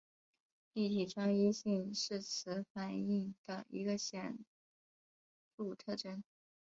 [0.73, 4.39] 立体专一性是此反应的一个显
[5.55, 6.23] 着特征。